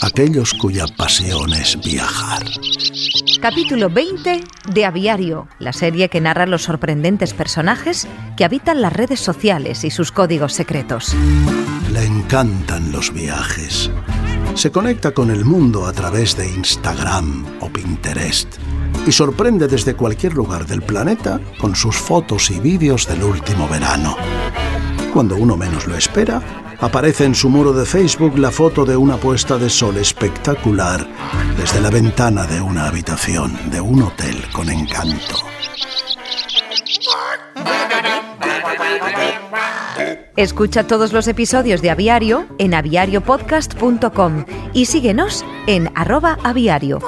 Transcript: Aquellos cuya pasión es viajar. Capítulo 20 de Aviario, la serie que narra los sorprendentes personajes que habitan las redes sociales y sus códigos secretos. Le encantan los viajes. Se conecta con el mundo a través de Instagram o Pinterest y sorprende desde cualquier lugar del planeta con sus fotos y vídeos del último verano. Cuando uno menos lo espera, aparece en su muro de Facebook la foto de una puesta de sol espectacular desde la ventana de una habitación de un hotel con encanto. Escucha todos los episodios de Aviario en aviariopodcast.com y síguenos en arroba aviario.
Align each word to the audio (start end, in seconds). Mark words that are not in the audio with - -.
Aquellos 0.00 0.54
cuya 0.54 0.86
pasión 0.96 1.52
es 1.52 1.78
viajar. 1.82 2.44
Capítulo 3.40 3.88
20 3.90 4.40
de 4.72 4.84
Aviario, 4.84 5.48
la 5.58 5.72
serie 5.72 6.08
que 6.08 6.20
narra 6.20 6.46
los 6.46 6.62
sorprendentes 6.62 7.34
personajes 7.34 8.06
que 8.36 8.44
habitan 8.44 8.82
las 8.82 8.92
redes 8.92 9.20
sociales 9.20 9.84
y 9.84 9.90
sus 9.90 10.12
códigos 10.12 10.52
secretos. 10.52 11.14
Le 11.92 12.04
encantan 12.04 12.92
los 12.92 13.12
viajes. 13.12 13.90
Se 14.54 14.70
conecta 14.70 15.12
con 15.12 15.30
el 15.30 15.44
mundo 15.44 15.86
a 15.86 15.92
través 15.92 16.36
de 16.36 16.48
Instagram 16.48 17.44
o 17.60 17.68
Pinterest 17.68 18.56
y 19.06 19.12
sorprende 19.12 19.68
desde 19.68 19.94
cualquier 19.94 20.34
lugar 20.34 20.66
del 20.66 20.82
planeta 20.82 21.40
con 21.60 21.74
sus 21.74 21.96
fotos 21.96 22.50
y 22.50 22.58
vídeos 22.58 23.06
del 23.06 23.22
último 23.22 23.68
verano. 23.68 24.16
Cuando 25.12 25.36
uno 25.36 25.56
menos 25.56 25.86
lo 25.86 25.96
espera, 25.96 26.40
aparece 26.80 27.24
en 27.24 27.34
su 27.34 27.48
muro 27.48 27.72
de 27.72 27.86
Facebook 27.86 28.38
la 28.38 28.50
foto 28.50 28.84
de 28.84 28.96
una 28.96 29.16
puesta 29.16 29.58
de 29.58 29.70
sol 29.70 29.96
espectacular 29.96 31.06
desde 31.56 31.80
la 31.80 31.90
ventana 31.90 32.46
de 32.46 32.60
una 32.60 32.86
habitación 32.86 33.58
de 33.70 33.80
un 33.80 34.02
hotel 34.02 34.36
con 34.52 34.68
encanto. 34.70 35.36
Escucha 40.36 40.86
todos 40.86 41.12
los 41.12 41.26
episodios 41.26 41.82
de 41.82 41.90
Aviario 41.90 42.46
en 42.58 42.74
aviariopodcast.com 42.74 44.44
y 44.72 44.86
síguenos 44.86 45.44
en 45.66 45.90
arroba 45.96 46.38
aviario. 46.44 47.00